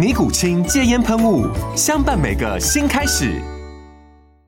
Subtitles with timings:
[0.00, 1.46] 尼古清戒烟喷雾，
[1.76, 3.38] 相伴每个新开始。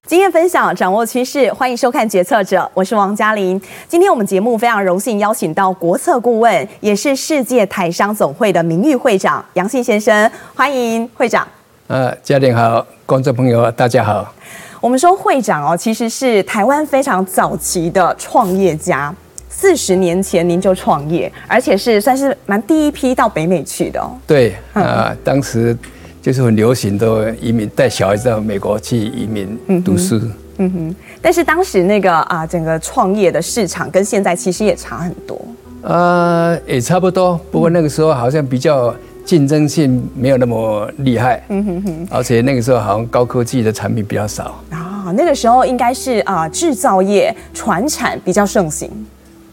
[0.06, 3.60] 经验分享，掌握趋势，欢迎收看《决策者》，我是王嘉玲。
[3.87, 11.46] 今天我们节目非常荣幸邀请到国策顾问，也是世界台商总会的名誉会长杨信先生，欢迎会长。
[11.88, 14.32] 呃，嘉玲好，观众朋友大家好。
[14.80, 19.15] 我们说会长哦，其实是台湾非常早期的创业家。
[19.63, 24.10] 四十年前您就创业，而且是算是蛮第一批到北美去的哦。
[24.27, 25.77] 对啊、呃，当时
[26.21, 30.21] 就是很流行的移民，带小孩子到美国去移民读书。
[30.57, 30.96] 嗯哼。
[31.21, 35.41] 但是当时那个啊，整个创业的市场跟现在其实也差很多。
[35.82, 38.93] 呃，也差不多，不过那个时候好像比较
[39.24, 41.41] 竞争性没有那么厉害。
[41.51, 42.09] 嗯哼哼。
[42.10, 44.60] 而且那个时候好像高科技的产品比较少。
[44.71, 48.91] 啊，那个时候应该是啊，制造业、传产比较盛行。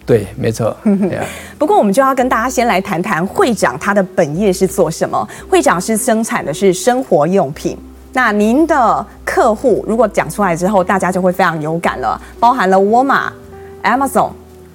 [0.10, 0.76] 对，没错。
[1.60, 5.30] 不过，我们就要跟大家先来谈谈会长他的本业是做什么。
[5.48, 7.78] 会长是生产的是生活用品。
[8.14, 13.32] 那您的客户如果讲出来之后，大家就会非常有感了，包含了沃尔玛、
[13.84, 14.32] Amazon、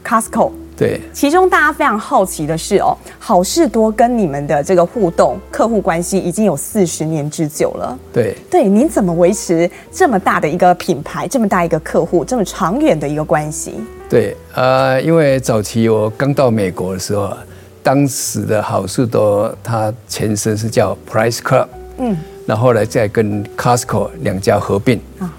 [0.07, 0.53] Costco。
[0.77, 7.97] 对，其中大家非常好奇的是哦，好事多跟你们的这个互动客户关系已经有四十年之久了。
[8.13, 13.75] 对，对，您怎么维持这么大的一个品牌，这么大一个客户，这么长远的一个关系？
[14.11, 17.33] 对，呃，因为早期我刚到美国的时候，
[17.81, 21.69] 当时的好事多它前身是叫 Price Club，
[21.99, 25.33] 嗯，那后来再跟 Costco 两家合并啊。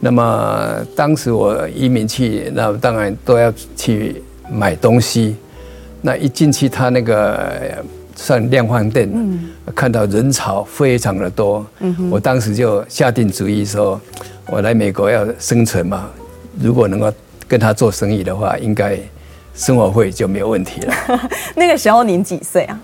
[0.00, 4.22] 那么当时我移民去，那当然都要去。
[4.52, 5.36] 买东西，
[6.00, 7.82] 那一进去，他那个
[8.14, 14.00] 算量贩店，嗯，看到人潮非常的多，嗯，我当时就下定主意说，
[14.46, 16.10] 我来美国要生存嘛，
[16.60, 17.12] 如果能够
[17.48, 18.98] 跟他做生意的话，应该
[19.54, 20.94] 生活费就没有问题了。
[21.56, 22.80] 那个时候您几岁啊？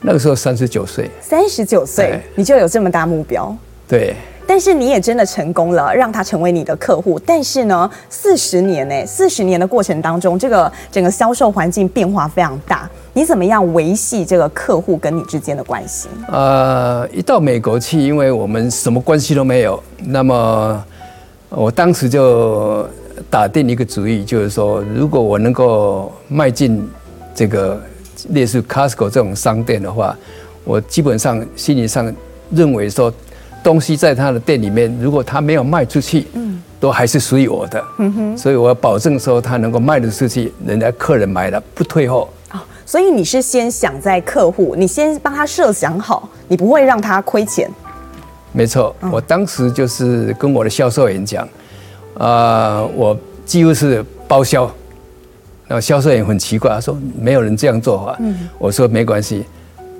[0.00, 1.10] 那个时候三十九岁。
[1.20, 3.56] 三十九岁，你就有这么大目标？
[3.88, 4.14] 对。
[4.48, 7.18] 但是你也真的成功了，让他成为你的客户。
[7.26, 12.88] 但是呢，四十年呢，四十年的过程当中，这个整个销售环境变化非常大。
[13.12, 16.08] 你怎么样维系这个客户跟你之间的关系？
[16.28, 20.84] 呃，一到美国去，因为我们什么关系都没有，那么
[21.48, 22.88] 我当时就
[23.28, 26.88] 打定一个主意，就是说，如果我能够迈进
[27.34, 27.82] 这个
[28.30, 30.16] 类似 Costco 这种商店的话，
[30.62, 32.14] 我基本上心理上
[32.50, 33.12] 认为说。
[33.66, 42.28] 东西在他的店里面，如果他没有卖出去，嗯，都还是属于我的，嗯哼，所以我要保证说他能够卖得出去，人家客人买了不退货。
[42.52, 47.68] 哦，所以你是先想在客户，你先帮他设想好，你不会让他亏钱。
[48.52, 51.48] 没错，我当时就是跟我的销售员讲，
[52.18, 54.70] 啊，我几乎是包销。
[55.66, 58.16] 那销售员很奇怪，他说没有人这样做法。
[58.20, 59.44] 嗯，我说没关系，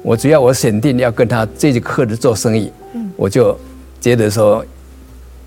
[0.04, 2.70] 我只要我选定要跟他这些客人做生意。
[3.16, 3.58] 我就
[4.00, 4.64] 觉得说，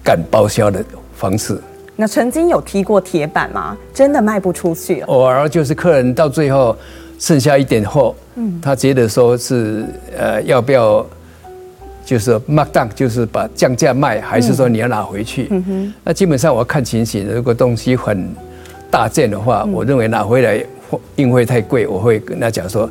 [0.04, 0.84] 干包销的
[1.16, 1.58] 方式。
[1.96, 3.78] 那曾经有踢过铁板吗？
[3.94, 5.02] 真的卖不出去？
[5.02, 6.76] 偶尔就是客人到最后
[7.20, 9.86] 剩下一点货，嗯，他觉得说是
[10.18, 11.06] 呃要不要，
[12.06, 15.48] 就是 mark down，就是把降价卖，还是说你要拿回去？
[15.52, 15.94] 嗯哼。
[16.06, 18.34] 那基本上我看情形，如果东西很
[18.90, 20.66] 大件的话，我认为拿回来
[21.18, 22.90] 运费太贵，我会跟他讲说，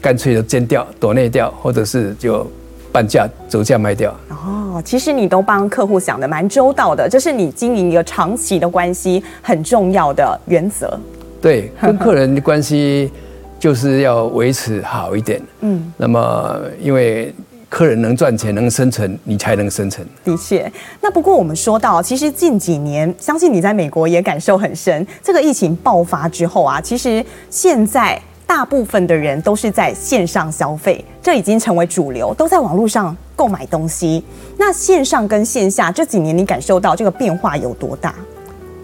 [0.00, 2.44] 干脆就煎掉、躲内掉，或者是就。
[2.92, 10.98] 半价折价卖掉哦，其实你都帮客户想的蛮周到的，这是你经营一个长期的关系很重要的原则。
[11.40, 13.10] 对， 跟客人的关系
[13.58, 15.40] 就是要维持好一点。
[15.60, 17.34] 嗯，那么因为
[17.70, 20.06] 客人能赚钱能生存，你才能生存。
[20.22, 28.20] 的确，那不过我们说到，其实近几年，相信你在美国也感受很深，这个疫情爆发之后啊，其实现在。
[28.54, 34.22] 大部分的人都是在线上消费，这已经成为主流，都在网络上购买东西。
[34.58, 38.14] 那线上跟线下这几年，你感受到这个变化有多大？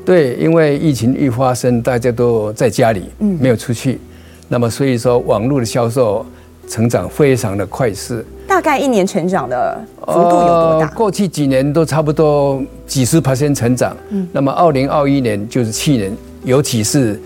[0.06, 4.00] 对，因为疫情一发生，大家都在家里，嗯，没有出去，
[4.48, 6.24] 那么所以说网络的销售
[6.66, 8.24] 成长非常的快速。
[8.46, 10.86] 大概一年成长的幅度有多大？
[10.86, 13.94] 呃，过去几年都差不多几十 percent 成长。
[14.08, 16.10] 嗯，那么二零二一年就是去年，
[16.42, 17.20] 尤其是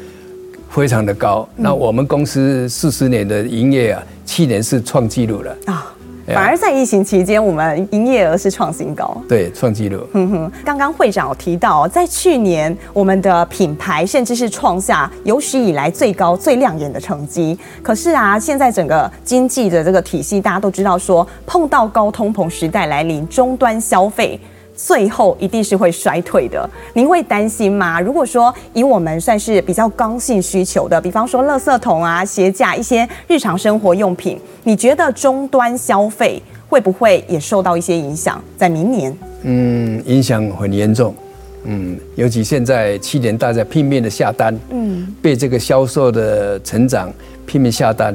[0.72, 1.48] 非常的高。
[1.56, 5.94] 嗯，那我们公司四十年的营业啊，去年是创纪录了啊。
[6.24, 10.06] 反而在疫情期间，我们营业额是创新高，对，创纪录。
[10.12, 17.58] 哼哼，刚刚会长有提到，在去年我们的品牌甚至是创下有史以来最高、最亮眼的成绩。
[17.82, 24.38] 可是啊，现在整个经济的这个体系，大家都知道说，碰到高通膨时代来临，终端消费。
[24.84, 28.00] 最后一定是会衰退的，您会担心吗？
[28.00, 38.42] 如果说以我们算是比较刚性需求的，比方说垃圾桶啊、鞋架一些日常生活用品，你觉得终端消费会不会也受到一些影响？
[38.56, 41.14] 在明年，嗯，影响很严重，
[41.62, 47.08] 嗯，尤其现在去年大家拼命的下单，嗯，被这个销售的成长
[47.46, 48.12] 拼命下单，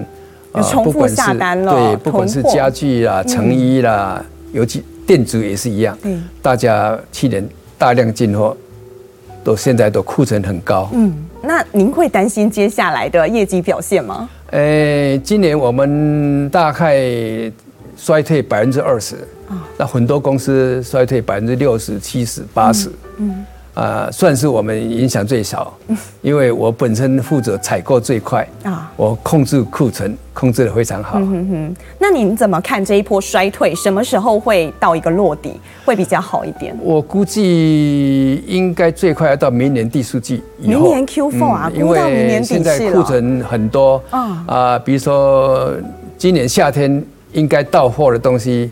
[0.52, 4.22] 啊重复下单了，对，不管是家具啦、成衣啦，
[4.52, 4.84] 尤其。
[5.08, 8.56] 电子也是一样，嗯，大家去年大量进货，
[9.44, 10.90] 都现在都库存很高。
[10.94, 14.30] 嗯，那您会担心接下来的业绩表现吗？
[14.52, 17.00] 呃，今年我们大概
[17.96, 19.16] 衰退百分之二十，
[19.78, 22.92] 那很多公司衰退百分之六十、七十、八十。
[23.18, 23.46] 嗯。
[23.78, 25.72] 啊，算是我们影响最少，
[26.24, 31.20] 因为我本身负责采购最快啊，我控制库存控制的非常好。
[31.20, 33.76] 嗯哼哼，那您怎么看这一波衰退？
[33.76, 35.54] 什么时候会到一个落底，
[35.86, 36.76] 会比较好一点？
[36.82, 40.82] 我估计应该最快要到明年第四季以后。
[40.82, 45.72] 明年 Q4 啊，因为现在库存很多啊，啊，比如说
[46.18, 48.72] 今年夏天应该到货的东西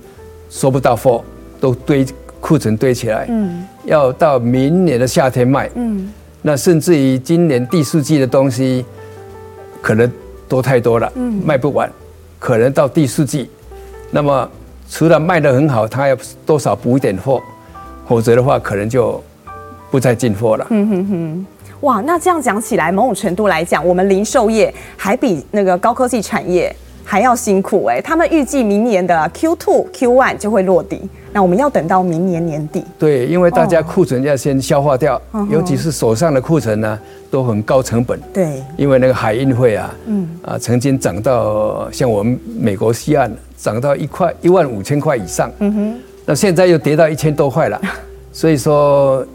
[0.50, 1.24] 收不到货，
[1.62, 2.04] 都堆。
[2.42, 6.12] 库存堆起来，嗯，要到明年的夏天卖，嗯，
[6.42, 8.86] 那甚至于今年第四季的东西，
[9.82, 10.12] 可能
[10.48, 11.92] 多太多了，嗯，卖不完，
[12.40, 13.50] 可能到第四季，
[14.12, 14.50] 那么
[14.90, 17.42] 除了卖得很好，他要多少补一点货，
[18.08, 19.22] 否则的话，可能就
[19.92, 20.68] 不再进货了。
[20.70, 21.46] 嗯哼哼，
[21.82, 31.00] 哇，那这样讲起来，某种程度来讲，我们零售业还比那个高科技产业还要辛苦哎，他们预计明年的 Q2、Q1 就会落地。
[31.32, 32.84] 那我们要等到明年年底。
[32.98, 36.98] 对，因为大家库存要先消化掉，哦、尤其是手上的库存呢，
[37.30, 38.18] 都很高成本。
[38.34, 45.52] 对，因为那个海运费啊，嗯，啊，曾经涨到像我们美国西岸涨到一块一万五千块以上。
[45.60, 45.94] 嗯哼，
[46.26, 47.82] 那现在又跌到一千多块了，
[48.32, 49.26] 所以说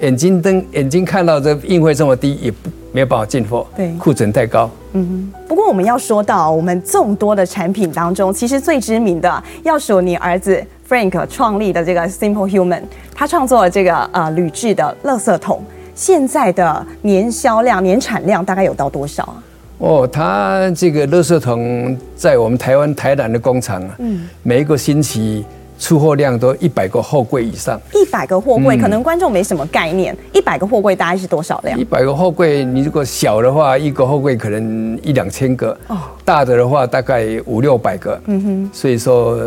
[0.00, 3.66] 眼睛瞪眼睛看到这运费这么低，也不没有办法进货。
[3.76, 4.70] 对，库存太高。
[4.92, 10.64] 嗯哼，不过我们要说到我们众多的产品当中，其实最知名的要数你儿子。
[10.86, 12.82] Frank 创立的这个 Simple Human，
[13.14, 15.62] 他创作了这个呃铝制的垃圾桶，
[15.94, 19.42] 现在的年销量、年产量大概有到多少啊？
[19.78, 25.44] 哦，他这个垃圾桶在我们台湾台南的工厂啊，嗯，每一个星期
[25.84, 27.78] 出货量都一百个货柜以上。
[27.92, 31.78] 一百个货柜，可能观众没什么概念，一百个货柜大概是多少量？
[31.78, 39.38] 一百个货柜，你如果小的话，一个货柜可能一两千个，哦，大的的话大概五六百个，嗯哼，所以说。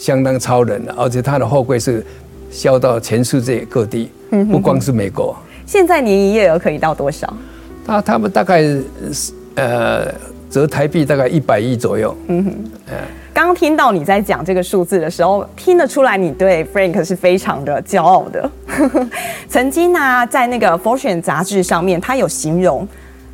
[0.00, 2.02] 相当超人了，而且它的货柜是
[2.50, 4.10] 销到全世界各地，
[4.50, 5.36] 不光是美国。
[5.66, 7.30] 现在年营业额可以到多少？
[7.86, 8.64] 他他们大概
[9.56, 10.06] 呃
[10.48, 12.16] 折台币大概一百亿左右。
[12.28, 12.54] 嗯哼，
[12.86, 12.98] 刚
[13.42, 18.50] 刚听到你在讲这个数字的时候，听得出来你对 Frank 是非常的骄傲的。
[19.48, 22.86] 曾经呢，在那个 Fortune 杂志上面，他有形容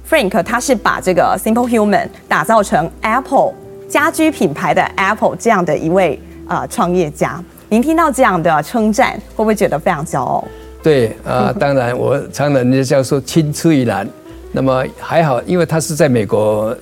[0.08, 3.52] Frank，他是把这个 Simple Human 打造成 Apple
[3.88, 6.20] 家居品牌的 Apple 这样的一位。
[6.46, 10.44] 啊，创业家，您听到这样的称赞，会不会觉得非常骄傲？
[10.84, 14.08] 对啊， 当然，我常常人家叫说青出于蓝，
[14.52, 16.72] 那么还好，因为他是在美国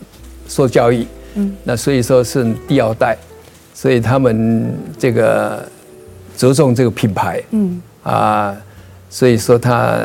[0.46, 3.16] 受教育，嗯，那所以说是第二代，
[3.72, 5.66] 所以他们这个
[6.36, 8.56] 着重这个品牌，嗯啊，
[9.08, 9.98] 所以说他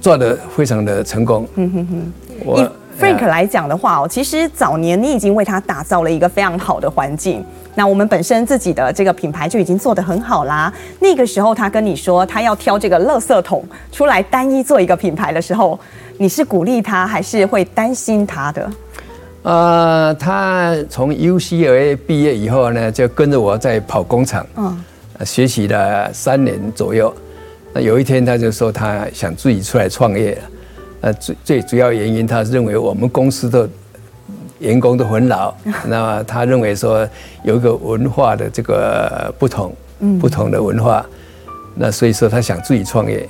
[0.00, 2.12] 做的非常的成功，嗯哼哼，
[2.44, 2.72] 我。
[2.96, 7.44] Frank 来讲的话哦，其实早年你已经为他打造了一个非常好的环境。
[7.74, 10.72] 那我们本身自己的这个品牌就已经做得很好啦。
[11.00, 15.76] 那个时候他跟你说他要挑这个垃圾桶出来单一做一个品牌的时候，
[16.18, 18.70] 你是鼓励他还是会担心他的？
[19.44, 24.74] 呃，他从 UCLA 毕业以后呢，就跟着我在跑工厂，嗯，
[25.24, 27.14] 学习了三年左右。
[27.74, 30.42] 那有一天他就说他想自己出来创业了。
[31.02, 33.68] 呃，最最主要原因，他认为我们公司的
[34.60, 35.54] 员工都很老，
[35.86, 37.06] 那么他认为说
[37.42, 39.74] 有一个文化的这个不同，
[40.18, 41.04] 不同的文化，
[41.74, 43.28] 那所以说他想自己创业。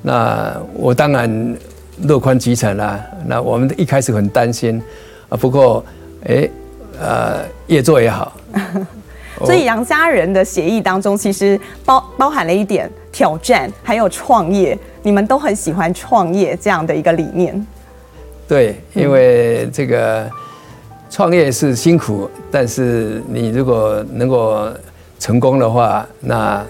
[0.00, 1.54] 那我当然
[2.04, 2.98] 乐观其成啦。
[3.26, 4.80] 那我们一开始很担心
[5.30, 5.82] 啊，不过
[6.26, 6.46] 哎，
[7.00, 8.36] 呃，越做越好。
[9.42, 14.78] 所以杨家人的协议当中，其实包包含了一点挑战，还有创业。
[15.02, 17.66] 你们都很喜欢创业这样的一个理念。
[18.46, 20.28] 对，因为这个
[21.08, 24.68] 创业是辛苦，但是你如果能够
[25.18, 26.62] 成功的话，那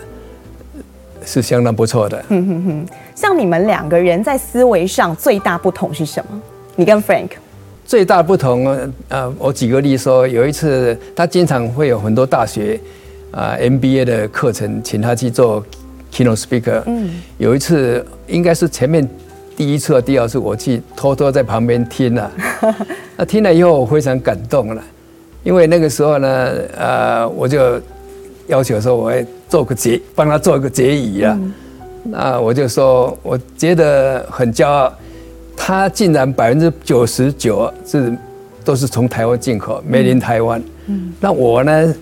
[1.25, 2.25] 是相当不错的。
[2.29, 2.87] 嗯哼哼。
[3.17, 6.40] 像你们两个人在思维上最大不同是什么？
[6.76, 7.31] 你跟 Frank。
[7.90, 8.68] 最大不同，
[9.09, 12.78] 呃，我举个例说，有一次他经常会有很多大学
[13.32, 15.61] 啊 MBA 的课程，请他去做
[16.12, 16.85] keynote speaker。
[16.87, 19.04] 嗯，有一次应该是前面
[19.56, 22.30] 第一次和第二次，我去偷偷在旁边听了。
[23.18, 24.80] 那听了以后，我非常感动了，
[25.42, 27.82] 因为那个时候呢，呃，我就
[28.47, 31.37] 要求说，我要做个结，帮他做一个结语啊。
[32.04, 34.92] 那我就说，我觉得很骄傲。
[35.62, 38.17] 他竟然百分之九十九是
[38.64, 40.61] 都是从台湾进口，made in 台湾。
[40.87, 41.95] 嗯，那我呢，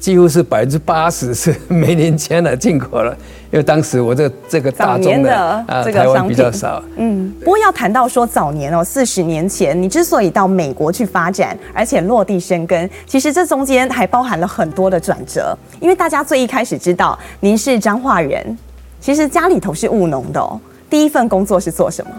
[0.00, 3.16] 几乎是百分之八十是 made in China 进口了，
[3.52, 5.32] 因为当时我这这个大宗的
[5.68, 6.82] 啊台湾比较少。
[6.96, 15.56] 嗯，不过要谈到说早年哦，四十年前你之所以到美国去发展，而且落地生根，其实这中间还包含了很多的转折。
[15.78, 18.58] 因为大家最一开始知道您是彰化人，
[19.00, 20.60] 其实家里头是务农的哦。
[20.90, 22.10] 第一份工作是做什么？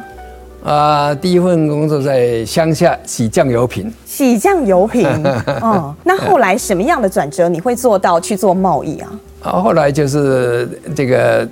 [0.64, 3.92] 啊，第一份工作在乡下洗酱油瓶。
[4.06, 5.08] 洗酱油瓶，
[5.62, 9.20] 哦，那后来什么样的转折你会做到去做贸易啊？
[9.42, 11.48] 啊，后来就是这个，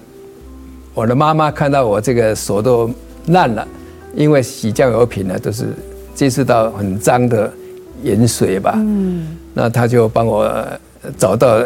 [0.94, 2.90] 我的妈妈看到我这个手都
[3.28, 3.68] 烂了，
[4.14, 5.74] 因为洗酱油瓶呢都是
[6.14, 7.52] 接触到很脏的
[8.04, 8.74] 盐水吧。
[8.76, 9.36] 嗯。
[9.56, 10.48] 那她就帮我
[11.18, 11.66] 找到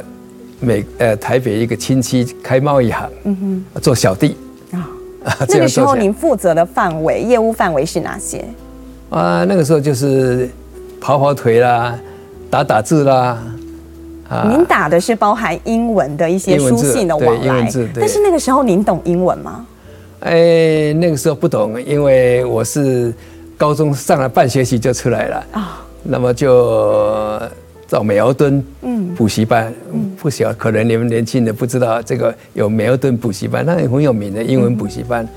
[0.61, 3.35] 美呃台北一个亲戚开贸易行，嗯
[3.73, 4.37] 哼，做小弟。
[5.49, 8.43] 那个时候您负责的范围、业务范围是哪些？
[9.09, 10.49] 啊，那个时候就是
[10.99, 11.97] 跑跑腿啦，
[12.49, 13.41] 打打字啦。
[14.29, 17.69] 啊，您打的是包含英文的一些书信的往来。
[17.95, 19.65] 但是那个时候您懂英文吗？
[20.21, 23.13] 哎，那个时候不懂，因为我是
[23.57, 25.61] 高中上了半学期就出来了啊，哦、
[26.03, 27.39] 那么就。
[27.93, 28.65] 到美劳敦
[29.15, 29.71] 补习班，
[30.17, 35.27] 不晓得可能你们年轻人不知道这个有美劳敦补习班，那很有名的英文补习班，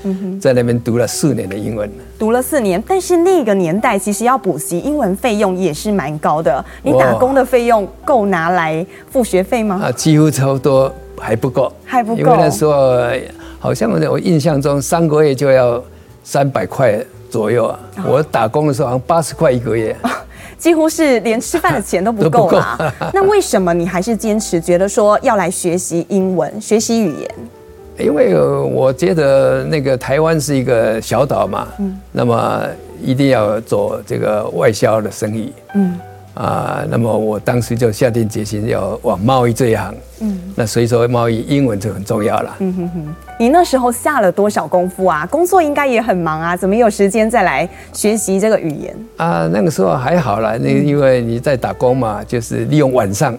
[0.41, 1.87] 在那边读了四年的英文。
[2.17, 6.65] 读了四年，但是那个年代其实要补习英文费用也是蛮高的。
[6.81, 9.79] 你打工的费用够拿来付学费吗？
[9.83, 12.19] 啊，几乎差不多还不够，还不够。
[12.19, 12.73] 因为那时候
[13.59, 15.79] 好像我印象中三个月就要
[16.23, 16.99] 三百块
[17.29, 19.95] 左右啊，我打工的时候好像八十块一个月。
[20.57, 22.77] 几乎是连吃饭的钱都不够啦。
[23.13, 27.29] 那为什么你还是坚持觉得说要来学习英文、学习语言？
[27.99, 32.63] 因为我觉得那个台湾是一个小岛嘛，嗯，那么
[33.01, 35.99] 一定要做这个外销的生意，嗯。
[36.37, 42.55] 啊，那么我当时就下定决心要往贸易这一行，嗯，那所以说贸易英文就很重要了。
[42.59, 45.25] 嗯哼哼，你那时候下了多少功夫啊？
[45.31, 48.95] 工作应该也很忙啊，怎么有时间再来学习这个语言？
[49.17, 53.35] 啊，那个时候还好啦，那因为你在打工嘛，就是利用晚上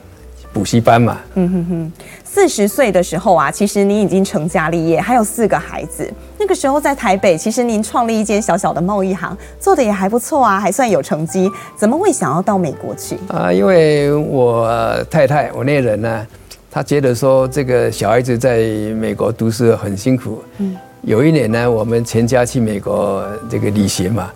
[0.52, 1.18] 补习班嘛。
[1.36, 1.92] 嗯哼哼。
[2.30, 6.08] 四十岁的时候啊，其实您已经成家立业，还有四个孩子。
[6.38, 11.50] 那个时候在台北，其实您创立一间小小的贸易行，做的也还不错啊，还算有成绩。
[11.75, 13.52] 怎么会想要到美国去啊？
[13.52, 14.68] 因为我
[15.11, 16.26] 太太，我那人呢，
[16.70, 18.58] 他觉得说这个小孩子在
[18.97, 20.42] 美国读书很辛苦。
[20.58, 20.76] 嗯。
[21.02, 24.30] 有一年呢，我们全家去美国这个旅行嘛。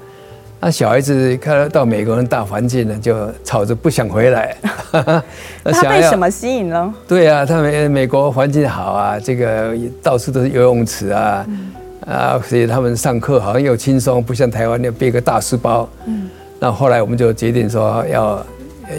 [0.64, 4.56] 那小孩子看到美国人大环境呢，就吵着不想回来。
[4.92, 6.94] 他被什么吸引了？
[7.08, 11.72] 对啊，他们美国环境好啊，这个到处都是游泳池啊，嗯、
[12.06, 15.88] 啊，所以他们上课好像又轻松，不像台湾要背个大书包。
[16.06, 16.30] 嗯。
[16.60, 18.40] 那后来我们就决定说要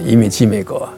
[0.03, 0.89] 移民去美国。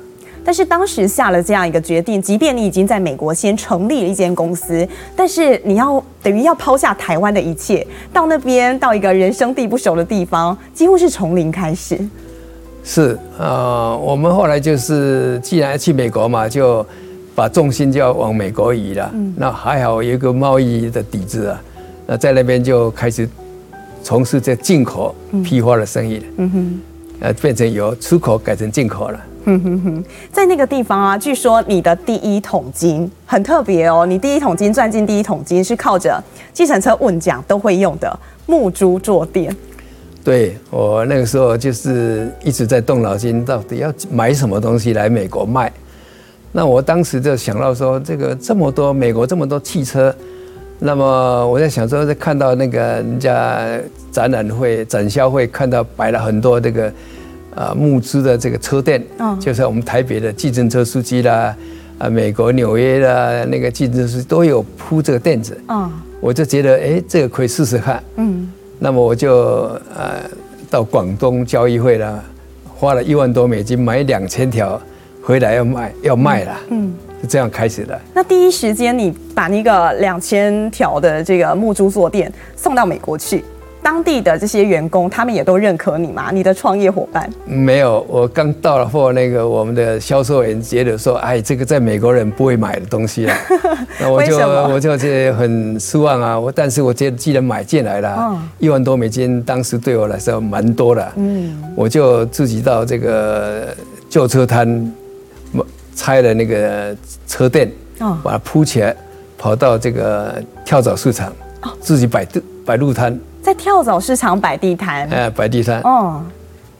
[0.46, 12.00] 但是当时下了这样一个决定，即便你已经在美国先成立了一间公司，但是你要等于要抛下台湾的一切，到那边到一个人生地不熟的地方，几乎是从零开始。
[12.84, 16.86] 是啊、呃，我们后来就是既然要去美国嘛，就
[17.34, 19.10] 把重心就要往美国移了。
[19.16, 21.60] 嗯、那还好有一个贸易的底子啊，
[22.06, 23.28] 那在那边就开始
[24.04, 26.24] 从事这进口批发的生意了。
[26.38, 26.80] 嗯哼，
[27.22, 29.20] 呃，变成由出口改成进口了。
[29.46, 34.06] 哼哼哼，在那个地方啊，据说你的第一桶金很特别哦。
[34.06, 36.22] 你第一桶金赚进第一桶金是靠着
[36.52, 39.56] 计程车问奖都会用的木珠坐垫。
[40.24, 45.72] 对，我那个时候就是一直在动脑筋，到底要买什么东西来美国卖。
[46.52, 50.12] 那我当时就想到说，这个这么多美国这么多汽车，
[50.80, 53.80] 那么我在想说，在看到那个人家
[54.12, 56.92] 展览会、展销会，看到摆了很多这个
[57.56, 61.56] 啊募资的这个车店，嗯，就是我们台北的计程车司机啦。
[61.98, 69.34] 啊，美国纽约的那个竞争是都有铺这个垫子，嗯，我就觉得哎，这个可以试试看，嗯，那么我就
[69.96, 70.30] 呃
[70.70, 72.22] 到广东交易会了，
[72.68, 74.78] 花了一万多美金买两千条
[75.24, 77.98] 回来要卖要卖了，嗯，是这样开始的。
[78.14, 83.42] 那第一时间你把那个两千条的这个木珠坐垫送到美国去。
[83.86, 86.32] 当地的这些员工，他们也都认可你吗？
[86.34, 87.30] 你的创业伙伴？
[87.46, 93.38] 没有，我刚到了货，那个我们的销售员觉得说，哎，这个在美国人不会买的东西啊，
[94.02, 96.40] 那我就我就觉得很失望啊。
[96.40, 103.68] 我但是我觉得既然买进来了，嗯，一万多美金，当时对我来说蛮多的，嗯，我就自己到这个
[104.10, 104.92] 旧车摊
[105.94, 107.72] 拆了那个车垫，
[108.24, 108.96] 把它铺起来，
[109.38, 111.32] 跑到这个跳蚤市场，
[111.80, 112.26] 自己摆
[112.66, 113.18] 摆路摊。
[113.42, 115.80] 在跳蚤市场摆地摊，哎，摆地摊。
[115.82, 116.20] 哦，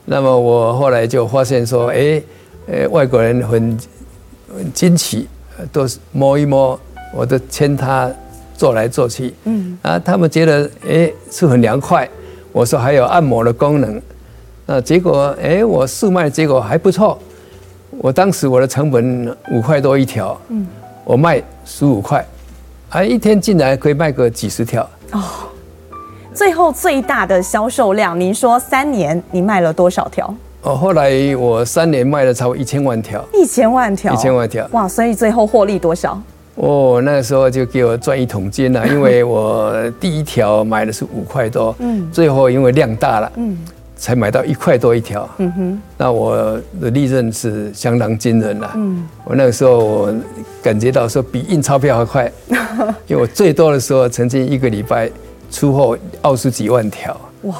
[0.04, 2.20] 那么我后来就发现说，哎，
[2.66, 3.78] 呃，外国人很
[4.52, 5.28] 很惊奇，
[5.70, 6.78] 都是摸一摸，
[7.14, 8.10] 我都牵他
[8.56, 12.08] 坐来坐去，嗯，啊，他们觉得哎是很凉快。
[12.50, 14.02] 我说还有按摩的功能，
[14.66, 17.16] 那结果哎我试卖结果还不错。
[17.98, 20.66] 我当时我的成本五块多一条，嗯，
[21.04, 22.26] 我卖十五块，
[22.88, 24.82] 啊，一天进来可以卖个几十条。
[25.12, 25.22] 哦。
[26.36, 30.32] 最后最大的销售量，您说三年你卖了多少条？
[30.60, 33.24] 哦，后来我三年卖了超过一千万条。
[33.32, 34.68] 一千万条，一千万条。
[34.72, 36.20] 哇，所以最后获利多少？
[36.56, 43.56] 哦，那个时候就给我赚一桶金了， 因为我第一条买的是五块多，嗯，最后因为量大了，嗯，
[43.96, 46.36] 才买到一块多一条，嗯哼，那我
[46.82, 50.14] 的利润是相当惊人了，嗯，我那个时候我
[50.62, 52.30] 感觉到说比印钞票还快，
[53.08, 55.10] 因为我最多的时候曾经一个礼拜。
[55.50, 57.54] 出货二十几万条，哇！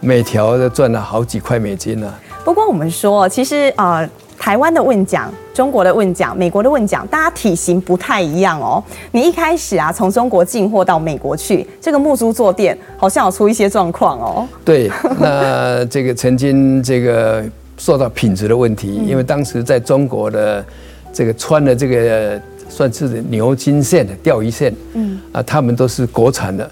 [0.00, 2.18] 每条都赚了好几块美金呢、啊。
[2.42, 8.82] 不过我们说，其实呃，台湾的问奖、中国的问奖、美国的问奖，大家体型不太一样哦。
[9.12, 14.48] 你一开始啊，从中国进货到美国去，这个木珠坐垫好像有出一些状况哦。
[14.64, 17.44] 对，那这个曾经这个
[17.76, 20.64] 受到品质的问题，因为当时在中国的
[21.12, 26.70] 这个穿的这个算是牛津线的钓鱼线，嗯啊，他们都是国产的。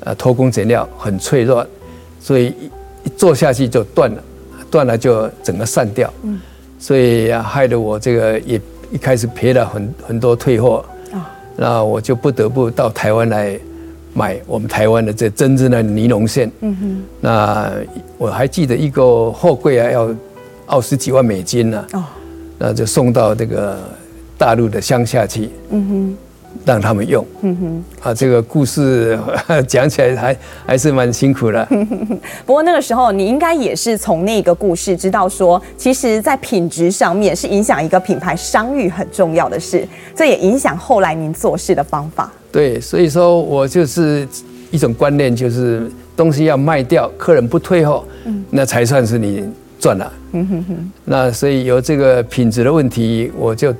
[0.00, 1.66] 呃，偷工减料很脆弱，
[2.20, 2.54] 所以
[3.04, 4.22] 一做下去就断了，
[4.70, 6.12] 断了就整个散掉。
[6.22, 6.40] 嗯，
[6.78, 8.60] 所以害得我这个也
[8.90, 10.84] 一开始赔了很很多退货。
[11.56, 13.60] 那我就不得不到台湾来
[14.14, 16.50] 买我们台湾的这真正的尼龙线。
[16.60, 17.02] 嗯哼。
[17.20, 17.70] 那
[18.16, 20.14] 我还记得一个货柜啊，要
[20.66, 21.84] 二十几万美金呢。
[21.92, 22.04] 哦。
[22.58, 23.78] 那就送到这个
[24.38, 25.50] 大陆的乡下去。
[25.68, 26.16] 嗯哼。
[26.64, 29.18] 让他们用，嗯哼，啊，这个故事
[29.66, 30.36] 讲起来还
[30.66, 31.66] 还是蛮辛苦的。
[32.44, 42.30] 不过那个时候你应该也是从那个故事知道说，其实，在品质上面是影响一个品牌商誉很重要的事，这也影响后来您做事的方法。
[42.52, 44.28] 对，所以说我就是
[44.70, 49.44] 一种观念，就是东西要卖掉，客人不退货，嗯，那才算是你
[49.78, 50.12] 赚了。
[50.32, 50.90] 嗯哼哼。
[51.04, 53.74] 那所以有这个品质的问题，我就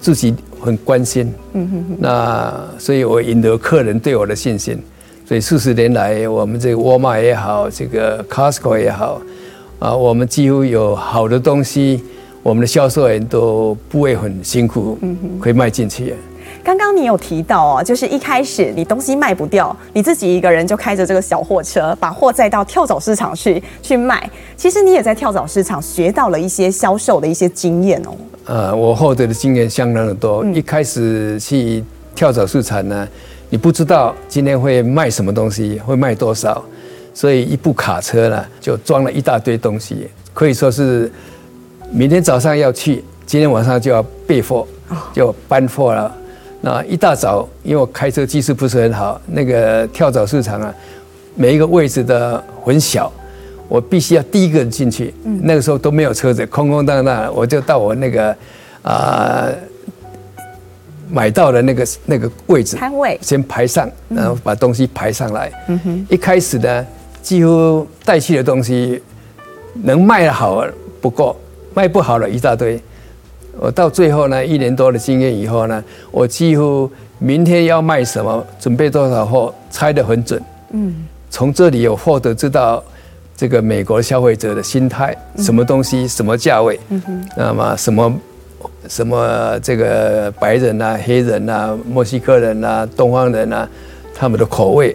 [0.00, 0.34] 自己。
[0.60, 4.78] 很关心，嗯哼哼，那所以我赢得客人对我的信心，
[5.26, 9.20] 所以四十年来，我们这个沃尔玛也好，这个 Costco 也好，
[9.78, 12.02] 啊，我们几乎有好的东西，
[12.42, 16.14] 我们的销售员都不会很辛苦，嗯哼，可以卖进去。
[16.66, 24.28] 刚刚你有提到哦，就是一开始你东西卖不掉，你自己一个人就开着这个小货车，把货载到跳蚤市场去去卖。
[24.56, 28.10] 其实你也在跳蚤市场学到了一些销售的一些经验哦。
[28.46, 30.44] 呃，我获得的经验相当的多。
[30.46, 31.84] 一开始去
[32.16, 33.06] 跳蚤市场呢，
[33.48, 36.60] 你不知道今天会卖什么东西，会卖多少，
[37.14, 41.08] 所以一部卡车呢就装了一大堆东西，可以说是
[41.92, 44.66] 明天早上要去，今天晚上就要备货，
[45.14, 46.12] 就搬货了。
[46.66, 50.74] 那一大早，因为我开车技术不是很好，那个跳蚤市场啊，
[51.36, 53.10] 每一个位置的很小，
[53.68, 55.14] 我必须要第一个人进去。
[55.42, 58.30] 那个时候都没有车子，空空荡荡，我就到我那个
[58.82, 59.54] 啊、呃、
[61.08, 65.52] 买到的那个那个位置摊位，先排上，然后把东西排上来。
[65.68, 66.84] 嗯一开始呢，
[67.22, 69.00] 几乎带去的东西
[69.84, 70.66] 能卖的好
[71.00, 71.36] 不过，
[71.74, 72.82] 卖不好了一大堆。
[73.58, 80.40] 我到最后呢，一年多的经验以后呢，我几乎明天要卖什么，准备多少货，猜得很准。
[80.72, 82.82] 嗯，从这里有获得知道
[83.36, 86.78] 这个美国消费者的心态，什么东西什么价位，
[87.36, 88.12] 那么什么
[88.88, 93.68] 什么这个白人啊、黑人啊、墨西哥人啊、东方人啊，
[94.14, 94.94] 他们的口味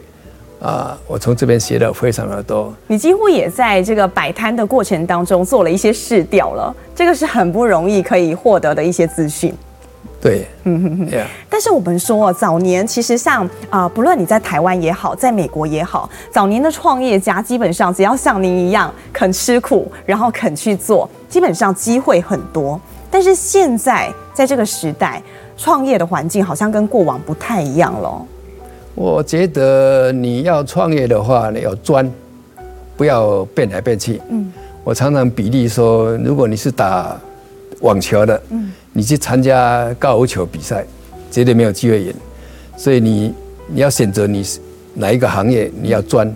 [0.61, 2.71] 啊，我从这边学的非常的多。
[2.85, 9.53] 你几乎也在这个摆摊的过程当中做了一些试调了，这个是很不容易可以获得的一些资讯。
[10.21, 22.79] 对，嗯哼哼，但是我们说，早年其实像啊、呃，不论你在台湾也好，在美国也好，早年的创业家基本上只要像您一样肯吃苦，然后肯去做，基本上机会很多。
[23.09, 25.19] 但是现在在这个时代，
[25.57, 28.25] 创业的环境好像跟过往不太一样了。
[28.95, 32.09] 我觉得你要创业的话，你要专，
[32.97, 34.21] 不要变来变去。
[34.29, 34.51] 嗯，
[34.83, 37.19] 我常常比例说，如果你是打
[37.81, 38.71] 网球的，嗯。
[38.93, 40.85] 你去参加高尔夫球比赛，
[41.31, 42.13] 绝对没有机会赢。
[42.75, 43.33] 所以你
[43.67, 44.45] 你要选择你
[44.93, 46.27] 哪一个行业，你要专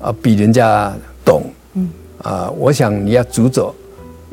[0.00, 0.92] 啊，比人家
[1.24, 1.44] 懂。
[1.74, 1.88] 嗯
[2.22, 3.72] 啊，我想你要主走，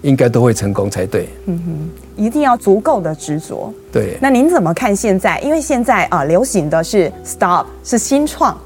[0.01, 1.29] 应该都会成功才对。
[1.45, 3.73] 嗯哼，一定要足够的执着。
[3.91, 4.17] 对。
[4.19, 5.39] 那您怎么看现在？
[5.39, 8.57] 因为现在啊，流行的是 stop，是新创。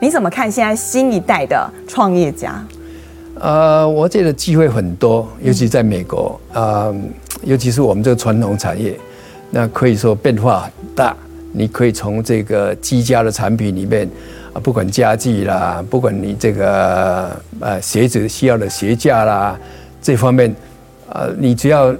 [0.00, 2.64] 你怎么看现在新一代的创业家？
[3.38, 6.90] 呃，我觉得机会很多，尤其在美国啊。
[6.90, 6.94] 呃
[7.44, 8.98] 尤其是我们这个传统产业，
[9.50, 11.14] 那可以说变化很大。
[11.52, 14.08] 你可以从这个居家的产品里面
[14.54, 17.30] 啊，不管家具啦，不管你这个
[17.60, 19.56] 呃鞋子需要的鞋架啦，
[20.00, 20.52] 这方面
[21.10, 21.94] 呃，你只要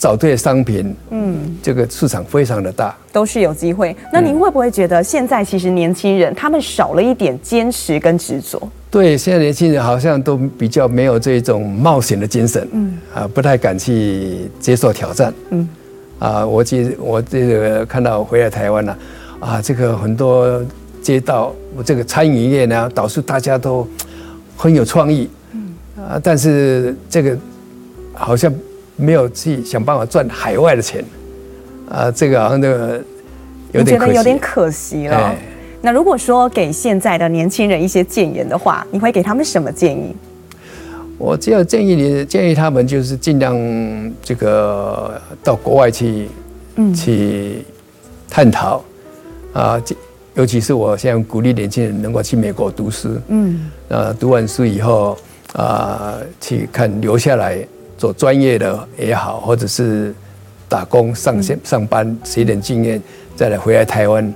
[0.00, 3.94] 找对商品，嗯，这个市场非常的大，都是有机会。
[4.10, 8.58] 那您会不会觉得现在其实年轻人他们少了一点坚持跟执着？
[8.90, 15.68] 对，现在年轻人好像都比较没有这种冒险的精神，嗯，啊，不太敢去接受挑战，嗯，
[16.18, 18.98] 啊，我记我这个看到回来台湾了，
[19.38, 20.64] 啊，这个很多
[21.02, 23.86] 街道，我这个餐饮业呢，导致大家都
[24.56, 27.36] 很有创意，嗯，啊，但是这个
[28.14, 28.50] 好像
[29.00, 31.04] 没有去想办法赚海外的钱，
[31.88, 33.02] 啊，这个好像这个
[33.72, 35.16] 有点可惜，我觉得有点可惜了。
[35.16, 35.38] 哎。
[35.82, 40.14] 那如果说给现在的年轻人一些建言的话，你会给他们什么建议？
[41.16, 43.54] 我只要建议你，建议他们就是尽量
[44.22, 46.28] 这个到国外去，
[46.76, 47.64] 嗯，去
[48.28, 48.84] 探讨。
[49.54, 49.82] 啊，
[50.34, 55.16] 尤其是我现在鼓励年轻人能够去美国读书，嗯，啊，读完书以后
[55.54, 57.58] 啊，去看留下来
[58.00, 60.14] 做专业的也好，或者是
[60.70, 62.98] 打工上线上班，学点经验，
[63.36, 64.34] 再来回来台湾。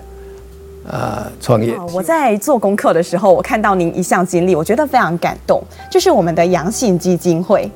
[0.87, 1.74] 啊，创业！
[1.94, 7.66] 我在做功课的时候，我看到您一项经历，我觉得非常感动，就是我们的阳性基金会。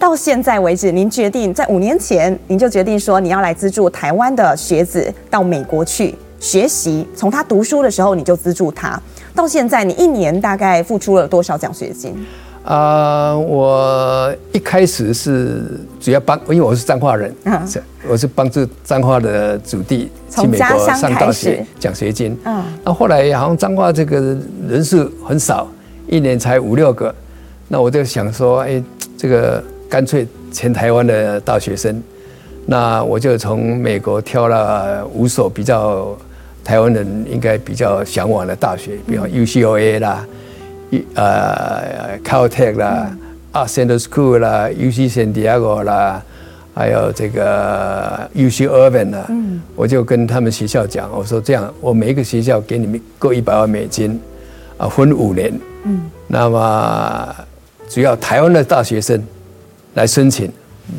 [0.00, 9.00] 到现在为止，您决定在五年前，您就决定说你要来资助台湾的学子到美国去学习，从他读书的时候你就资助他，
[9.32, 12.16] 到现在你一年大概付出了多少奖学金？
[12.64, 15.62] 啊，uh, 我一开始是
[15.98, 17.80] 主要帮，因为我是彰化人，uh.
[18.08, 22.36] 我是帮助彰化的子弟去美国上大学，奖学金。
[22.44, 24.36] 嗯，那后来好像彰化这个
[24.68, 25.66] 人数很少，
[26.06, 27.14] 一年才五六个，
[27.68, 28.82] 那我就想说，哎，
[29.16, 32.02] 这个干脆全台湾的大学生，
[32.66, 36.14] 那我就从美国挑了五所比较
[36.62, 40.26] 台湾人应该比较向往的大学，比如 UCLA 啦。
[41.14, 43.10] 呃，Caltech 啦
[43.52, 46.22] ，Art Center School 啦，UC San Diego 啦，
[46.74, 54.20] 还有这个 UC Irvine 啦，嗯，我就跟他们学校讲，我说这样，我每一个学校给你们各一百万美金，
[54.76, 55.52] 啊，分五年，
[55.84, 57.34] 嗯，那么
[57.88, 59.22] 主要台湾的大学生
[59.94, 60.50] 来申请。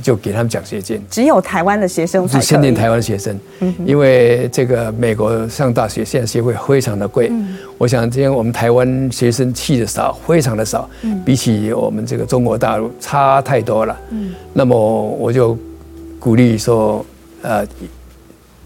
[0.01, 3.37] 就给他们奖学金，只有台湾的学生是限定台湾学生，
[3.85, 7.31] 因为这个美国上大学现在学费非常的贵，
[7.77, 10.89] 我想今天我们台湾学生去的少，非常的少，
[11.25, 13.99] 比起我们这个中国大陆差太多了，
[14.53, 15.57] 那么我就
[16.19, 17.05] 鼓励说，
[17.41, 17.65] 呃，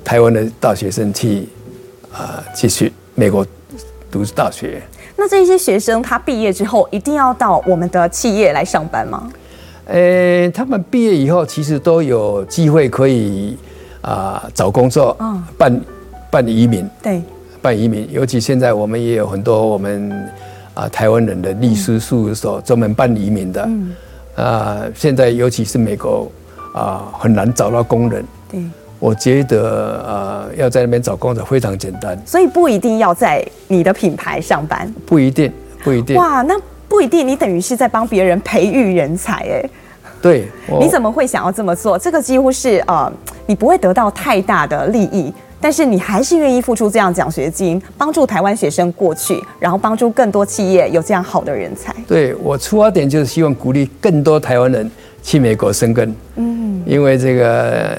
[0.03, 1.47] 台湾的大学生去
[2.11, 3.45] 啊，继续美国
[4.11, 4.81] 读大学。
[5.17, 9.31] 那这些学生他毕业之后一定要到我们的企业来上班吗？
[9.85, 13.55] 呃，他们毕业以后其实都有机会可以
[14.01, 15.15] 啊、呃、找工作，
[15.57, 15.81] 办
[16.31, 17.21] 办移民，对，
[17.61, 18.07] 办移民。
[18.11, 20.11] 尤其现在我们也有很多我们
[20.73, 23.95] 啊、呃、台湾人的律师事务所专门办移民的，嗯，
[24.35, 26.31] 啊、呃，现在尤其是美国
[26.73, 28.59] 啊、呃、很难找到工人，对，
[28.97, 36.55] 我觉得啊、呃、要在那边找工作非常简单，所以不一定要在你的品牌上班，不一定，不一定，哇，那。
[36.95, 39.69] 不一定，你等于是在帮别人培育人才，哎，
[40.21, 40.47] 对，
[40.79, 41.99] 你怎么会想要这么做？
[41.99, 43.11] 这个几乎是呃，
[43.47, 51.93] 你不会得到太大的利益，但是你还是愿意付出这样奖学金，帮助台湾学生过去，然后帮助更多企业有这样好的人才。
[52.07, 54.89] 对，我出发点就是希望鼓励更多台湾人
[55.21, 56.15] 去美国生根。
[56.37, 57.97] 嗯，因为这个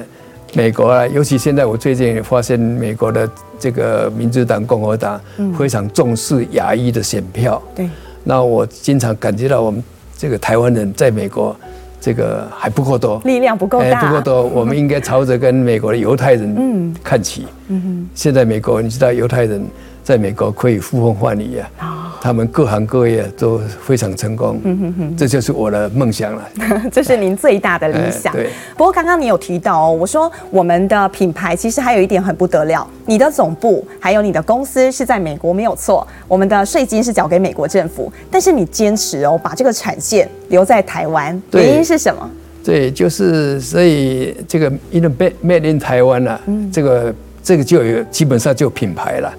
[0.54, 3.28] 美国啊，尤其现在我最近也发现，美国的
[3.58, 5.20] 这个民主党、共和党
[5.58, 7.62] 非常重视牙医的选票。
[7.74, 7.90] 对，
[8.26, 9.82] 那我经常感觉到我们
[10.18, 11.56] 这个台湾人在美国。
[11.98, 14.42] 这个还不够多，力量不够大，不够多。
[14.54, 17.46] 我们应该朝着跟美国的犹太人看齐。
[17.66, 19.60] 嗯哼，现在美国，你知道犹太人
[20.06, 22.16] 在美国可以呼风唤雨啊。
[22.20, 26.48] 他们各行各业都非常成功，嗯哼哼，这就是我的梦想了。
[26.90, 28.32] 这是您最大的理想。
[28.32, 28.50] 对。
[28.76, 42.30] 不过刚刚你有提到哦，我说我们的品牌其实还有一点很不得了，你的总部还有你的公司是在美国没有错，我们的税金是缴给美国政府，但是你坚持哦把这个产线留在台湾，原因是什么？
[42.64, 45.02] 对，就是所以这个 in
[45.44, 49.32] made in 台湾啊，嗯，这个这个就有基本上就品牌了。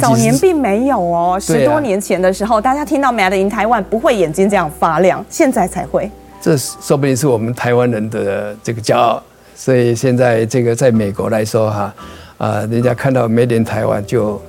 [0.00, 6.10] 早年并没有哦，十多年前的时候，大家听到 Made in Taiwan 不会眼睛这样发亮，现在才会。
[6.40, 9.22] 这说不定是我们台湾人的这个骄傲，
[9.54, 11.94] 所以现在这个在美国来说哈，
[12.36, 14.40] 啊，人家看到 Made in Taiwan 就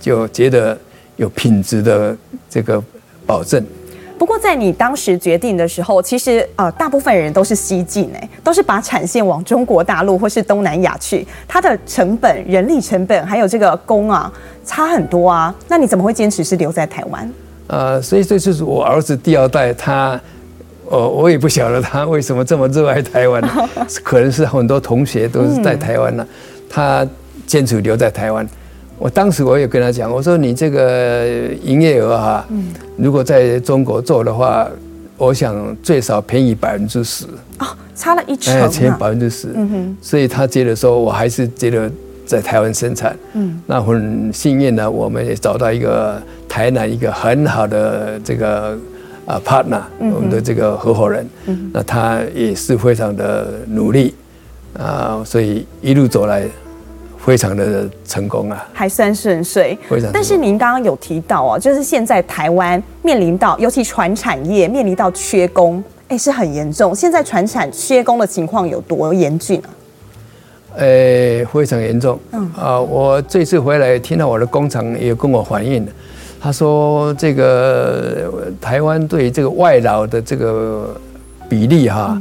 [0.00, 0.76] 就觉得
[1.16, 2.16] 有品质的
[2.48, 2.82] 这个
[3.26, 3.64] 保证。
[4.20, 14.30] 不过，在你当时决定的时候，其实呃，大部分人都是西进哎，都是把产线往中国大陆或是东南亚去，它的成本、人力成本还有这个工啊，
[14.62, 15.54] 差很多啊。
[15.68, 17.32] 那你怎么会坚持是留在台湾？
[17.68, 20.20] 呃，所以这就是我儿子第二代，他，
[20.90, 23.42] 呃，我也不晓得他为什么这么热爱台湾，
[24.04, 26.28] 可能是很多同学都是在台湾了，嗯、
[26.68, 27.08] 他
[27.46, 28.46] 坚持留在台湾。
[29.00, 31.26] 我当时我也跟他讲，我说你这个
[31.64, 32.46] 营业额哈，
[32.98, 34.68] 如果在中国做的话，
[35.16, 37.24] 我想最少便宜百分之十。
[37.60, 38.68] 哦，差了一成啊。
[38.70, 39.48] 便宜百分之十。
[39.54, 39.96] 嗯哼。
[40.02, 41.90] 所以他觉得说，我还是觉得
[42.26, 43.16] 在台湾生产。
[43.32, 43.58] 嗯。
[43.66, 48.78] 那很幸运呢，我们也找到一个台南一个很好的这个
[49.24, 51.26] 啊 partner，我们的这个合伙人。
[51.46, 51.70] 嗯。
[51.72, 54.14] 那他也是非常的努力
[54.78, 56.46] 啊，所以一路走来。
[57.24, 59.78] 非常的成功啊，还算顺遂。
[59.88, 60.10] 非常。
[60.10, 66.94] 但是您刚刚有提到哦，就是现在台湾面临到，尤其船产业面临到缺工，哎，是很严重。
[66.94, 69.68] 现在船产缺工的情况有多严峻啊？
[70.76, 72.18] 呃，非常严重。
[72.32, 75.92] 嗯啊，我这次回来听到我的工厂也跟我反映了，
[76.40, 80.96] 他说这个台湾对这个外劳的这个
[81.50, 82.20] 比例哈，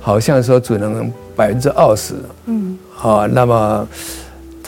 [0.00, 2.14] 好像说只能百分之二十。
[2.46, 2.78] 嗯。
[3.02, 3.86] 啊，那么。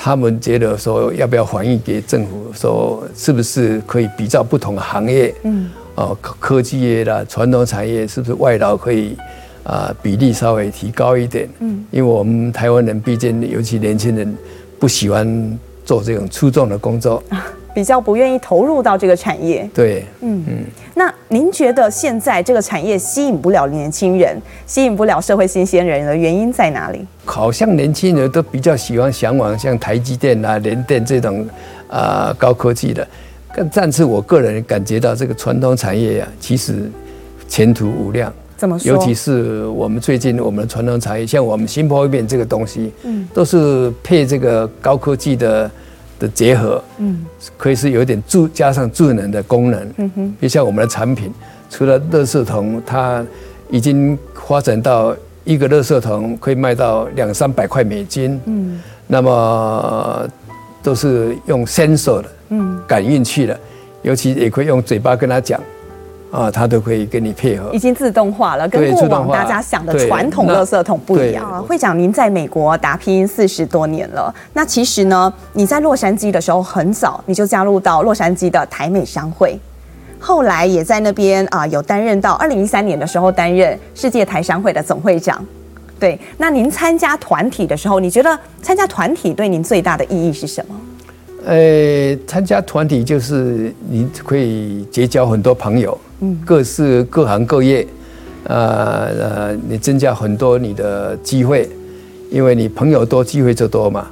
[0.03, 9.15] 他们觉得说，要不要反映给政府，说是不是可以比照不同的行业，嗯，哦，科技业啦，传统产业是不是外劳可以
[9.63, 11.47] 啊比例稍微提高一点？
[11.59, 14.35] 嗯，因为我们台湾人毕竟，尤其年轻人
[14.79, 17.23] 不喜欢做这种粗重的工作。
[17.75, 20.65] 比较不愿意投入到这个产业，对，嗯嗯。
[20.95, 27.07] 那您觉得现在这个产业吸引不了年轻人，吸引不了社会新鲜人的原因在哪里？
[27.25, 31.47] 好像年轻人都比较喜欢向往像台积电啊、联电这种
[31.89, 33.07] 啊、呃、高科技的，
[33.73, 36.91] 但是我个人感觉到这个传统产业啊，其实
[37.49, 38.33] 前途无量。
[38.57, 38.93] 怎么说？
[38.93, 45.71] 尤其是我们最近我们的传统产业，像我们新波边这个东西，嗯，都是配这个高科技的。
[46.21, 51.33] 的结合，嗯，可以是有点助加上助能的功能，嗯哼，就像我们的产品，
[51.69, 53.25] 除了乐色桶，它
[53.71, 60.29] 已经发展到一个乐色桶可以卖到两三百块美金，嗯，那么
[60.83, 63.59] 都是用 sensor 的，嗯，感应器的，
[64.03, 65.61] 尤其也可以用嘴巴跟他讲。
[66.31, 71.61] 啊，它都可以跟你配合，已经自动化了，跟过往大家想的传统垃圾桶不一样啊。
[71.61, 79.59] 会长，您在美国打拼四十多年了，那其实呢，你在洛杉矶的时候很早你就加入到洛杉矶的台美商会，
[80.21, 85.45] 后来也在那边啊有担任到二零一三年的时候担任世界台商会的总会长。
[85.99, 90.75] 对，那您参加团体的时候，你觉得参加团体对您最大的意义是什么？
[91.46, 95.98] 呃，参加团体就是你可以结交很多朋友。
[96.20, 97.87] 嗯各式各行各业，
[98.44, 101.68] 呃呃，你增加很多你的机会，
[102.31, 104.07] 因为你朋友多，机会就多嘛。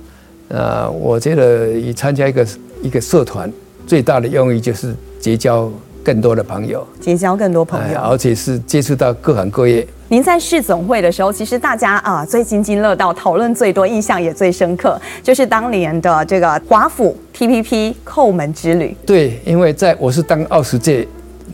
[0.48, 2.46] 呃，我觉得你参加一个
[2.82, 3.52] 一个社团，
[3.86, 5.70] 最大的用意就是结交
[6.02, 9.86] 更多的朋友，结交更多朋友，而且是接触到各行各业。
[10.08, 18.96] 您在市总会的时候，其实大家啊最津津乐道、讨论最多、印象也最深刻，就是当年的这个华府 TPP 扣门之旅。
[19.04, 21.06] 对，因为在我是当二十届。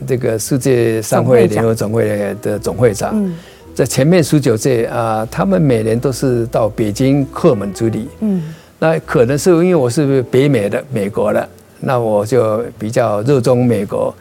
[0.05, 3.33] 这个世界商会联合总会的总会长，
[3.73, 8.05] 在前面十九届啊，他们每年都是到北京叩门之旅。
[8.19, 8.43] 嗯，
[8.77, 11.49] 那可能是因为我是北美的美国的，
[11.85, 14.11] 那我就比较热衷美国。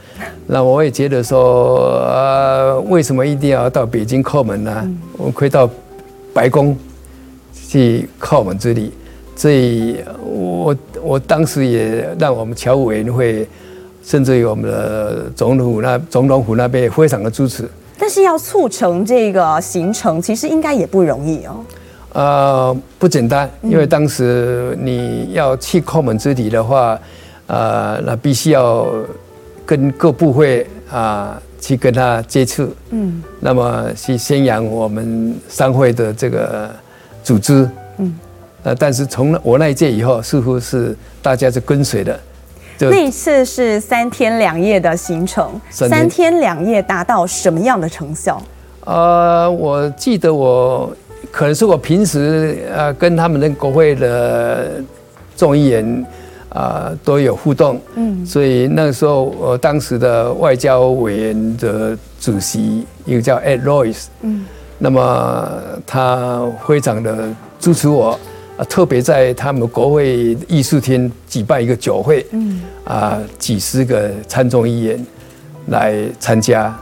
[0.46, 4.90] 那我也觉得说，呃，为什么一定要到北京叩门呢？
[5.16, 5.68] 我可以到
[6.34, 6.76] 白宫
[7.52, 8.92] 去叩门之礼。
[9.34, 13.48] 所以我我当时也让我们侨务委员会，
[14.04, 17.68] 甚至于我们的总统府那总统府那边也非常的支持。
[17.98, 21.64] 但是要促成这个行程，其实应该也不容易哦。
[22.12, 26.96] 呃，不简单，因为当时你要去叩门之礼的话，
[27.46, 28.86] 呃，那必须要
[29.66, 36.70] 跟各部会啊去跟他接触，嗯，那么去宣扬我们商会的这个
[37.22, 38.14] 组织，嗯，
[38.62, 42.18] 呃，但是从我那一届以后，似乎是大家是跟随的。
[42.80, 48.42] 那一次是三天两夜的行程，三天两夜达到什么样的成效？
[48.84, 50.94] 呃，我记得我。
[51.32, 54.72] 可能是我平时呃跟他们的国会的
[55.34, 56.06] 众议员
[56.54, 64.46] 啊都有互动，嗯，所以那个时候我当时的外交委员的主席一个叫 Ed Royce，嗯，
[64.78, 65.46] 那么
[65.86, 67.28] 他非常的
[67.60, 68.18] 支持我，
[68.56, 75.06] 啊，特别在他们国会艺术厅举办一个酒会，嗯，啊，几十个参众议员
[75.66, 76.74] 来参加。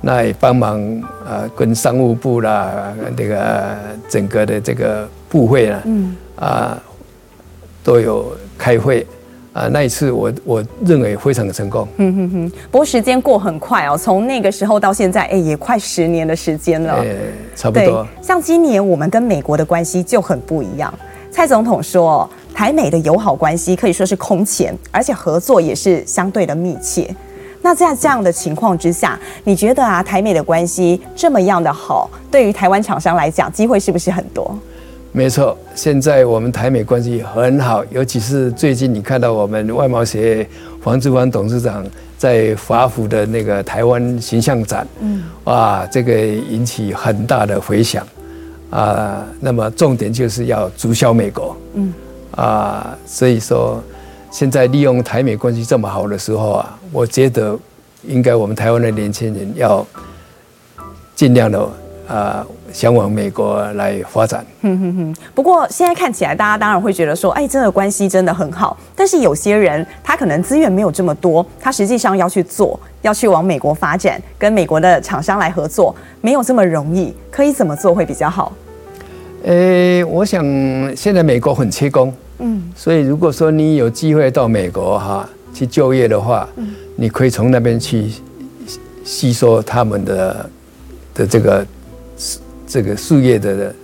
[0.00, 0.80] 那也帮忙
[1.26, 3.76] 啊，跟商务部啦，那个
[4.08, 6.78] 整个的这个部会啦，嗯，啊，
[7.82, 9.06] 都有开会
[9.52, 9.68] 啊。
[9.68, 11.86] 那一次我我认为非常的成功。
[11.96, 12.52] 嗯哼哼。
[12.70, 16.94] 不过时间过很快哦，从那个时候到现在，哎，也快十年的时间了。
[16.94, 17.16] 哎，
[17.54, 18.06] 差不多。
[18.20, 20.92] 像今年我们跟美国的关系就很不一样。
[21.30, 27.14] 蔡总统说，台美的友好关系可以说是空前，而且合作也是相对的密切。
[27.60, 34.56] 那在这样的情况之下，你觉得啊，台美的关系这么样的好，对于台湾厂商来讲，机会是不是很多？
[35.18, 40.46] 没错，现在我们台美关系很好，尤其是最近你看到我们外贸协
[40.80, 41.84] 黄志芳董事长
[42.16, 48.06] 在华府的那个台湾形象展，嗯，哇，这个引起很大的回响
[48.70, 49.26] 啊。
[49.40, 51.92] 那么重点就是要直销美国，嗯，
[52.36, 53.82] 啊，所以说。
[54.30, 57.58] 现在利用台美关系这么好的时候啊，我觉得
[58.06, 59.84] 应该我们台湾的年轻人要
[61.16, 61.66] 尽量的
[62.06, 64.44] 啊，想往美国来发展。
[64.62, 65.16] 嗯哼哼。
[65.34, 68.76] 不过现在看起来，大家当然会觉得说，哎，这个关系真的很好。
[68.94, 77.14] 但是有些人他可能资源没有这么多，他实际上要去做，要去往美国发展，跟美国的厂商来合作，没有这么容易。
[77.30, 78.52] 可以怎么做会比较好？
[79.44, 80.44] 诶，我想
[80.96, 82.12] 现在美国很缺工。
[82.40, 88.10] 嗯，所以如果说你有机会到美国哈去就业的话，嗯，你可以从那边去
[89.04, 90.50] 吸收他们的
[91.14, 91.66] 的这个
[92.68, 93.74] 这个事业的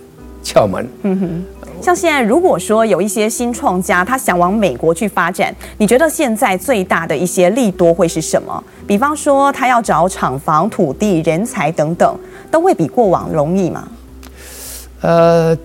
[0.43, 0.87] 窍门。
[1.03, 8.63] 嗯哼，像现在如果说有一些新创家他想往美国去发展，你觉得现在最大的一些利多会是什么？
[8.87, 12.17] 比方说他要找厂房、土地、人才等等，
[12.49, 13.87] 都会比过往容易吗？
[15.01, 15.57] 呃。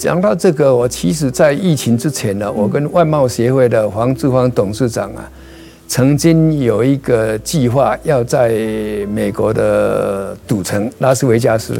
[0.00, 5.30] 讲到这个，我其实，在疫情之前呢，我跟外贸协会的黄志芳董事长啊，
[5.86, 8.48] 曾经有一个计划，要在
[9.12, 11.74] 美国的赌城拉斯维加斯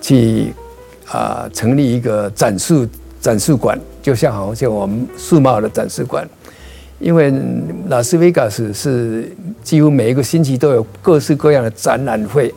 [0.00, 0.52] 去
[1.06, 2.88] 啊成立一个展示
[3.20, 6.28] 展示馆，就像好像我们世贸的展示馆，
[6.98, 7.32] 因为
[7.88, 9.30] 拉斯维加斯是
[9.62, 12.52] 几乎每一个星期都有各式各样的展览会，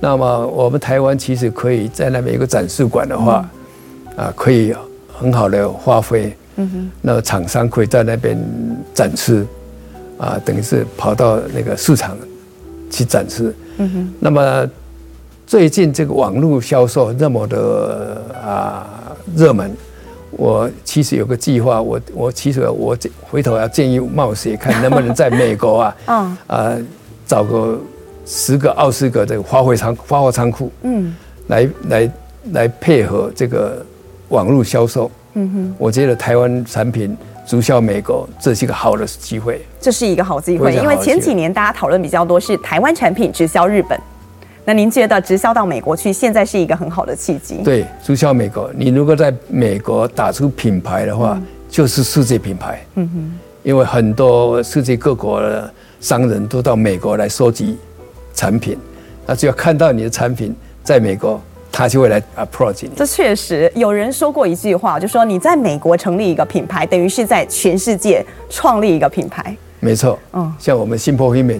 [0.00, 3.48] 那么我们台湾其实可以在那边一个展示馆的话。
[4.16, 4.72] 啊，可以
[5.12, 6.32] 很好的发挥。
[6.54, 8.38] 嗯哼，那厂商可以在那边
[8.94, 9.44] 展示，
[10.18, 12.16] 啊，等于是跑到那个市场
[12.88, 13.52] 去展示。
[13.78, 14.70] 嗯哼，那么
[15.46, 18.86] 最近这个网络销售那么的啊
[19.36, 19.70] 热门，
[20.30, 26.76] 我其实有个计划，我我其实我回头要建议冒险看能不能在美国啊， 嗯，啊
[27.26, 27.78] 找个
[28.26, 31.14] 十个、二十个这个发货仓、发货仓库，嗯，
[31.48, 32.12] 来来
[32.52, 33.84] 来配合这个。
[34.30, 37.14] 网络销售，嗯哼，我觉得台湾产品
[37.46, 39.64] 直销美国，这是一个好的机会。
[39.78, 44.00] 这是一个好机会，因为前几年大家讨论比较多是台湾产品直销日本，
[44.64, 47.56] 那您觉得直销到美国去，现在是一个很好的契机？
[47.64, 52.84] 对，直销美国，你如果在美国打出品牌的话，嗯、就是世界品牌。
[52.94, 57.78] 嗯哼，因为很多世界各国的商人都到美国来收集
[58.34, 58.78] 产品，
[59.26, 61.40] 那只要看到你的产品在美国。
[61.76, 62.90] 他就会来 approach 你。
[62.94, 69.56] 这确实有人说过一句话，就说你在美国成立一个品牌，等于是在全世界创立一个品牌。
[69.80, 71.58] 没错，嗯，像我们 Simple Women，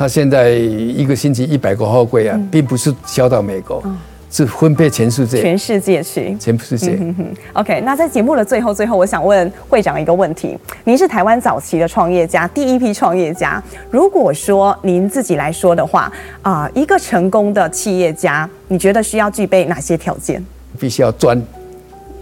[0.00, 3.82] 他现在一个星期一百个货柜啊，并不是销到美国，
[4.30, 6.92] 是分配全世界，全世界去，全世界。
[6.98, 13.62] 嗯、哼哼 OK，那在节目的最后，最后我想问会长一个问题：您是台湾早期的创业家，第一批创业家。
[13.90, 20.42] 如果说您自己来说的话，啊、呃，一个成功的企业家，你觉得需要具备哪些条件？
[20.78, 21.38] 必须要专，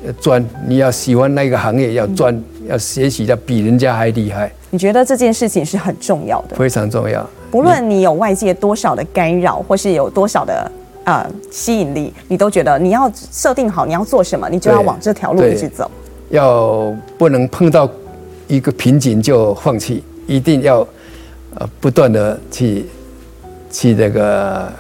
[0.05, 4.51] 要专，你要喜欢那个行业，要专，嗯、要学习要比人家还厉害。
[4.71, 7.25] 你觉得这件事情是很重要的，非常重要。
[7.51, 10.71] 不论你有外界多少的干扰，或是有多少的。
[11.05, 15.91] 呃，吸引力，你都觉得你要设定好你要做什么，你就要往这条路一直走。
[16.29, 17.89] 要不能碰到
[18.47, 20.87] 一个瓶颈就放弃，一定要
[21.55, 22.85] 呃不断的去
[23.71, 24.71] 去这个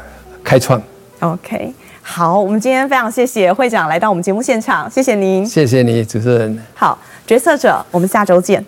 [0.45, 0.79] 开创。
[1.21, 6.62] OK，好，我们今天非常谢谢会长来到我们节目现场，谢谢您，谢谢你，主持人。
[6.75, 8.62] 好，决策者，我们下周见。